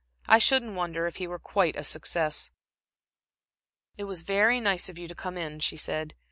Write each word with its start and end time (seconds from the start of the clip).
I 0.25 0.39
shouldn't 0.39 0.73
wonder 0.73 1.05
if 1.05 1.17
he 1.17 1.27
were 1.27 1.37
quite 1.37 1.75
a 1.75 1.83
success." 1.83 2.49
"It 3.97 4.05
was 4.05 4.23
very 4.23 4.59
nice 4.59 4.89
of 4.89 4.97
you 4.97 5.07
to 5.07 5.13
come 5.13 5.37
in," 5.37 5.59
she 5.59 5.77
said. 5.77 6.15